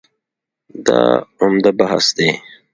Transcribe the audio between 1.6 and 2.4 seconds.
بحث دی.